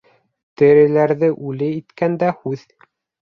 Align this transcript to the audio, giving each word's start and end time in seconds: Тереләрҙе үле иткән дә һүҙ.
Тереләрҙе 0.61 1.29
үле 1.51 1.69
иткән 1.81 2.17
дә 2.25 2.31
һүҙ. 2.39 2.65